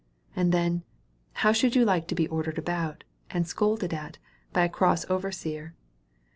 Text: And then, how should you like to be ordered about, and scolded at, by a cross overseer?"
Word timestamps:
And 0.35 0.51
then, 0.51 0.81
how 1.45 1.51
should 1.51 1.75
you 1.75 1.85
like 1.85 2.07
to 2.07 2.15
be 2.15 2.27
ordered 2.27 2.57
about, 2.57 3.03
and 3.29 3.45
scolded 3.47 3.93
at, 3.93 4.17
by 4.51 4.63
a 4.63 4.67
cross 4.67 5.05
overseer?" 5.11 5.75